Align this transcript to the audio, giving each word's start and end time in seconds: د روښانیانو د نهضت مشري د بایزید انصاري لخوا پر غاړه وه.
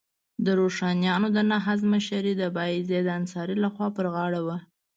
د 0.45 0.47
روښانیانو 0.59 1.27
د 1.35 1.37
نهضت 1.51 1.85
مشري 1.93 2.33
د 2.37 2.43
بایزید 2.55 3.05
انصاري 3.19 3.55
لخوا 3.63 3.87
پر 3.95 4.05
غاړه 4.13 4.41
وه. 4.47 4.57